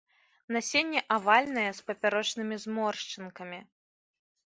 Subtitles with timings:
[0.55, 3.59] Насенне авальнае, з папярочнымі зморшчынкамі.